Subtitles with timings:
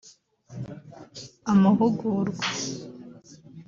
[1.51, 2.43] amahugurwa